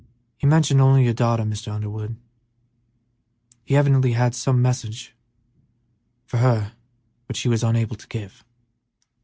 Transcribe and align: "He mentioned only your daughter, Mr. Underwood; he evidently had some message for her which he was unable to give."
"He 0.39 0.47
mentioned 0.47 0.81
only 0.81 1.03
your 1.05 1.13
daughter, 1.13 1.43
Mr. 1.43 1.71
Underwood; 1.71 2.15
he 3.63 3.75
evidently 3.75 4.13
had 4.13 4.33
some 4.33 4.59
message 4.59 5.15
for 6.25 6.37
her 6.37 6.71
which 7.27 7.41
he 7.41 7.49
was 7.49 7.63
unable 7.63 7.95
to 7.97 8.07
give." 8.07 8.43